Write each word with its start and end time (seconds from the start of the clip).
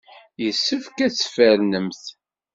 Yessefk 0.43 0.97
ad 1.05 1.13
tfernemt. 1.13 2.03